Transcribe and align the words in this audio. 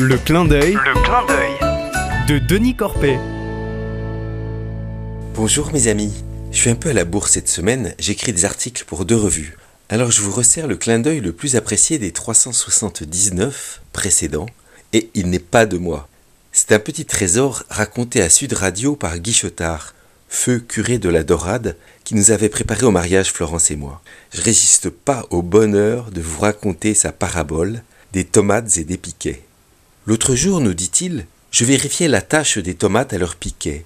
Le 0.00 0.16
clin 0.16 0.44
d'œil 0.44 0.74
Le 0.74 1.02
clin 1.02 1.26
d'œil. 1.26 2.28
de 2.28 2.38
Denis 2.38 2.76
Corpet. 2.76 3.18
Bonjour 5.34 5.72
mes 5.72 5.88
amis, 5.88 6.12
je 6.52 6.58
suis 6.58 6.70
un 6.70 6.76
peu 6.76 6.90
à 6.90 6.92
la 6.92 7.04
bourse 7.04 7.32
cette 7.32 7.48
semaine, 7.48 7.96
j'écris 7.98 8.32
des 8.32 8.44
articles 8.44 8.84
pour 8.84 9.04
deux 9.04 9.16
revues. 9.16 9.56
Alors 9.88 10.12
je 10.12 10.20
vous 10.20 10.30
resserre 10.30 10.68
le 10.68 10.76
clin 10.76 11.00
d'œil 11.00 11.20
le 11.20 11.32
plus 11.32 11.56
apprécié 11.56 11.98
des 11.98 12.12
379 12.12 13.82
précédents, 13.92 14.46
et 14.92 15.10
il 15.14 15.30
n'est 15.30 15.40
pas 15.40 15.66
de 15.66 15.78
moi. 15.78 16.08
C'est 16.52 16.70
un 16.70 16.78
petit 16.78 17.04
trésor 17.04 17.64
raconté 17.68 18.22
à 18.22 18.30
Sud 18.30 18.52
Radio 18.52 18.94
par 18.94 19.18
Guichotard, 19.18 19.94
feu 20.28 20.60
curé 20.60 20.98
de 20.98 21.08
la 21.08 21.24
Dorade, 21.24 21.76
qui 22.04 22.14
nous 22.14 22.30
avait 22.30 22.48
préparé 22.48 22.86
au 22.86 22.92
mariage 22.92 23.32
Florence 23.32 23.72
et 23.72 23.76
moi. 23.76 24.00
Je 24.32 24.42
résiste 24.42 24.90
pas 24.90 25.26
au 25.30 25.42
bonheur 25.42 26.12
de 26.12 26.20
vous 26.20 26.38
raconter 26.38 26.94
sa 26.94 27.10
parabole 27.10 27.82
des 28.12 28.24
tomates 28.24 28.78
et 28.78 28.84
des 28.84 28.96
piquets. 28.96 29.42
L'autre 30.08 30.34
jour, 30.34 30.60
nous 30.60 30.72
dit-il, 30.72 31.26
je 31.50 31.66
vérifiais 31.66 32.08
la 32.08 32.22
tâche 32.22 32.56
des 32.56 32.74
tomates 32.74 33.12
à 33.12 33.18
leur 33.18 33.36
piquet. 33.36 33.84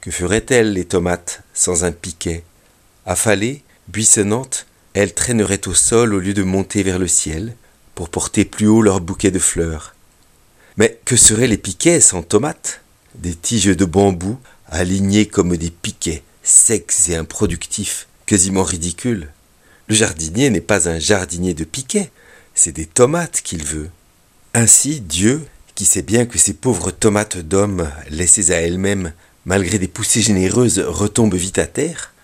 Que 0.00 0.10
feraient-elles 0.10 0.72
les 0.72 0.84
tomates 0.84 1.44
sans 1.54 1.84
un 1.84 1.92
piquet? 1.92 2.42
Affalées, 3.06 3.62
buissonnantes, 3.86 4.66
elles 4.92 5.14
traîneraient 5.14 5.68
au 5.68 5.74
sol 5.74 6.14
au 6.14 6.18
lieu 6.18 6.34
de 6.34 6.42
monter 6.42 6.82
vers 6.82 6.98
le 6.98 7.06
ciel 7.06 7.54
pour 7.94 8.08
porter 8.08 8.44
plus 8.44 8.66
haut 8.66 8.82
leur 8.82 9.00
bouquet 9.00 9.30
de 9.30 9.38
fleurs. 9.38 9.94
Mais 10.78 10.98
que 11.04 11.14
seraient 11.14 11.46
les 11.46 11.58
piquets 11.58 12.00
sans 12.00 12.24
tomates? 12.24 12.80
Des 13.14 13.36
tiges 13.36 13.66
de 13.66 13.84
bambou 13.84 14.40
alignées 14.66 15.26
comme 15.26 15.56
des 15.56 15.70
piquets, 15.70 16.24
secs 16.42 16.92
et 17.06 17.14
improductifs, 17.14 18.08
quasiment 18.26 18.64
ridicules. 18.64 19.28
Le 19.86 19.94
jardinier 19.94 20.50
n'est 20.50 20.60
pas 20.60 20.88
un 20.88 20.98
jardinier 20.98 21.54
de 21.54 21.62
piquets, 21.62 22.10
c'est 22.56 22.72
des 22.72 22.86
tomates 22.86 23.42
qu'il 23.42 23.62
veut. 23.62 23.90
Ainsi, 24.58 25.02
Dieu, 25.02 25.46
qui 25.74 25.84
sait 25.84 26.00
bien 26.00 26.24
que 26.24 26.38
ces 26.38 26.54
pauvres 26.54 26.90
tomates 26.90 27.36
d'hommes, 27.36 27.90
laissées 28.08 28.52
à 28.52 28.62
elles-mêmes, 28.62 29.12
malgré 29.44 29.78
des 29.78 29.86
poussées 29.86 30.22
généreuses, 30.22 30.78
retombent 30.78 31.34
vite 31.34 31.58
à 31.58 31.66
terre, 31.66 32.14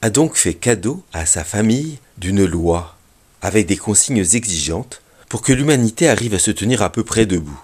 a 0.00 0.08
donc 0.08 0.36
fait 0.36 0.54
cadeau 0.54 1.02
à 1.12 1.26
sa 1.26 1.42
famille 1.42 1.98
d'une 2.18 2.44
loi, 2.44 2.96
avec 3.40 3.66
des 3.66 3.76
consignes 3.76 4.24
exigeantes, 4.32 5.02
pour 5.28 5.42
que 5.42 5.52
l'humanité 5.52 6.08
arrive 6.08 6.34
à 6.34 6.38
se 6.38 6.52
tenir 6.52 6.82
à 6.82 6.92
peu 6.92 7.02
près 7.02 7.26
debout. 7.26 7.60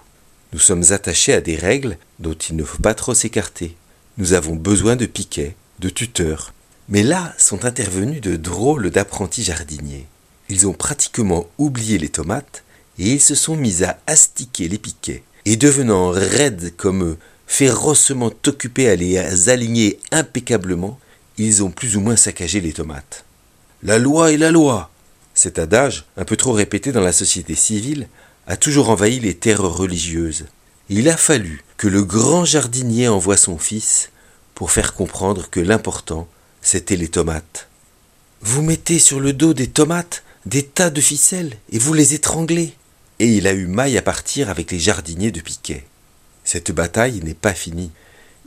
Nous 0.51 0.59
sommes 0.59 0.83
attachés 0.89 1.31
à 1.31 1.39
des 1.39 1.55
règles 1.55 1.97
dont 2.19 2.33
il 2.33 2.57
ne 2.57 2.65
faut 2.65 2.81
pas 2.81 2.95
trop 2.95 3.13
s'écarter. 3.13 3.77
Nous 4.17 4.33
avons 4.33 4.57
besoin 4.57 4.97
de 4.97 5.05
piquets, 5.05 5.55
de 5.79 5.87
tuteurs. 5.87 6.53
Mais 6.89 7.03
là 7.03 7.33
sont 7.37 7.63
intervenus 7.63 8.19
de 8.19 8.35
drôles 8.35 8.89
d'apprentis 8.89 9.45
jardiniers. 9.45 10.07
Ils 10.49 10.67
ont 10.67 10.73
pratiquement 10.73 11.47
oublié 11.57 11.97
les 11.97 12.09
tomates 12.09 12.65
et 12.99 13.13
ils 13.13 13.21
se 13.21 13.33
sont 13.33 13.55
mis 13.55 13.83
à 13.83 13.97
astiquer 14.05 14.67
les 14.67 14.77
piquets. 14.77 15.23
Et 15.45 15.55
devenant 15.55 16.09
raides 16.09 16.75
comme 16.75 17.03
eux, 17.03 17.17
férocement 17.47 18.31
occupés 18.45 18.89
à 18.89 18.95
les 18.95 19.49
aligner 19.49 19.99
impeccablement, 20.11 20.99
ils 21.37 21.63
ont 21.63 21.71
plus 21.71 21.95
ou 21.95 22.01
moins 22.01 22.17
saccagé 22.17 22.61
les 22.61 22.73
tomates. 22.73 23.25
La 23.81 23.97
loi 23.97 24.33
est 24.33 24.37
la 24.37 24.51
loi. 24.51 24.91
Cet 25.33 25.57
adage, 25.57 26.05
un 26.17 26.25
peu 26.25 26.35
trop 26.35 26.51
répété 26.51 26.91
dans 26.91 27.01
la 27.01 27.13
société 27.13 27.55
civile, 27.55 28.09
a 28.45 28.57
toujours 28.57 28.89
envahi 28.89 29.19
les 29.19 29.35
terres 29.35 29.61
religieuses. 29.61 30.45
Il 30.89 31.07
a 31.07 31.15
fallu 31.15 31.63
que 31.77 31.87
le 31.87 32.03
grand 32.03 32.43
jardinier 32.43 33.07
envoie 33.07 33.37
son 33.37 33.57
fils 33.57 34.09
pour 34.53 34.71
faire 34.71 34.93
comprendre 34.93 35.49
que 35.49 35.61
l'important, 35.61 36.27
c'était 36.61 36.97
les 36.97 37.07
tomates. 37.07 37.69
Vous 38.41 38.61
mettez 38.61 38.99
sur 38.99 39.19
le 39.19 39.31
dos 39.31 39.53
des 39.53 39.67
tomates 39.67 40.23
des 40.45 40.63
tas 40.63 40.89
de 40.89 40.99
ficelles 40.99 41.55
et 41.71 41.79
vous 41.79 41.93
les 41.93 42.13
étranglez. 42.13 42.73
Et 43.19 43.27
il 43.27 43.47
a 43.47 43.53
eu 43.53 43.67
maille 43.67 43.97
à 43.97 44.01
partir 44.01 44.49
avec 44.49 44.71
les 44.71 44.79
jardiniers 44.79 45.31
de 45.31 45.41
Piquet. 45.41 45.85
Cette 46.43 46.71
bataille 46.71 47.21
n'est 47.23 47.33
pas 47.33 47.53
finie. 47.53 47.91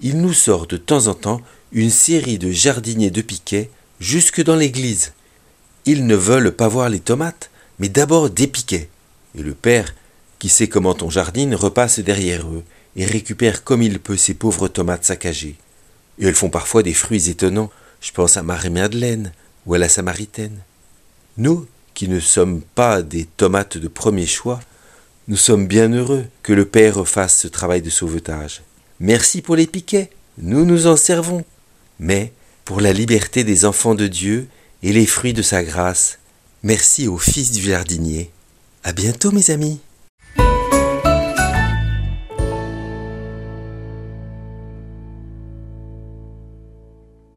Il 0.01 0.21
nous 0.21 0.33
sort 0.33 0.67
de 0.67 0.77
temps 0.77 1.07
en 1.07 1.15
temps 1.15 1.41
une 1.73 1.91
série 1.91 2.39
de 2.39 2.51
jardiniers 2.51 3.11
de 3.11 3.23
Piquet 3.23 3.71
jusque 4.01 4.43
dans 4.43 4.57
l'église. 4.57 5.13
Ils 5.85 6.07
ne 6.07 6.17
veulent 6.17 6.53
pas 6.53 6.69
voir 6.69 6.89
les 6.89 7.01
tomates, 7.01 7.51
mais 7.79 7.89
d'abord 7.89 8.31
des 8.31 8.47
piquets. 8.47 8.89
Et 9.37 9.43
le 9.43 9.55
père, 9.55 9.95
qui 10.39 10.49
sait 10.49 10.69
comment 10.69 10.97
on 11.01 11.11
jardine, 11.11 11.55
repasse 11.55 11.99
derrière 12.01 12.47
eux 12.47 12.65
et 12.97 13.05
récupère 13.05 13.65
comme 13.65 13.83
il 13.83 13.99
peut 14.01 14.17
ces 14.17 14.35
pauvres 14.35 14.69
tomates 14.69 15.05
saccagées. 15.05 15.57
Et 16.19 16.27
elles 16.27 16.35
font 16.35 16.51
parfois 16.51 16.83
des 16.83 16.95
fruits 16.95 17.31
étonnants. 17.31 17.71
Je 18.01 18.13
pense 18.13 18.37
à 18.37 18.43
Marie-Madeleine 18.43 19.33
ou 19.67 19.75
à 19.75 19.79
la 19.79 19.89
Samaritaine. 19.89 20.59
Nous, 21.37 21.67
qui 21.95 22.09
ne 22.09 22.21
sommes 22.21 22.61
pas 22.75 23.03
des 23.03 23.25
tomates 23.25 23.77
de 23.79 23.89
premier 23.89 24.27
choix, 24.27 24.61
nous 25.29 25.37
sommes 25.37 25.67
bien 25.67 25.93
heureux 25.93 26.25
que 26.43 26.53
le 26.53 26.65
Père 26.65 27.07
fasse 27.07 27.39
ce 27.39 27.49
travail 27.49 27.83
de 27.83 27.91
sauvetage. 27.91 28.63
Merci 29.01 29.43
pour 29.43 29.57
les 29.57 29.67
piquets, 29.67 30.11
nous 30.39 30.65
nous 30.65 30.87
en 30.87 30.97
servons. 30.97 31.45
Mais, 31.99 32.33
pour 32.65 32.81
la 32.81 32.93
liberté 32.93 33.45
des 33.45 33.65
enfants 33.65 33.95
de 33.95 34.07
Dieu 34.07 34.49
et 34.83 34.93
les 34.93 35.07
fruits 35.07 35.33
de 35.33 35.43
sa 35.43 35.63
grâce, 35.63 36.19
merci 36.63 37.09
au 37.09 37.19
Fils 37.19 37.53
du 37.53 37.63
jardinier. 37.63 38.31
À 38.85 38.93
bientôt, 38.93 39.31
mes 39.31 39.51
amis. 39.51 39.81